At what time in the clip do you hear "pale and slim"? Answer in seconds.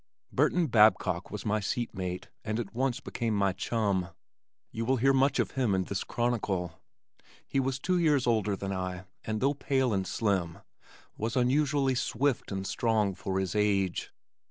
9.53-10.57